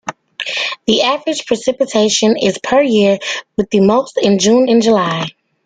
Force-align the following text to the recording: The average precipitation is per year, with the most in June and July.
The 0.87 1.03
average 1.03 1.45
precipitation 1.45 2.35
is 2.35 2.57
per 2.57 2.81
year, 2.81 3.19
with 3.55 3.69
the 3.69 3.81
most 3.81 4.17
in 4.17 4.39
June 4.39 4.67
and 4.67 4.81
July. 4.81 5.27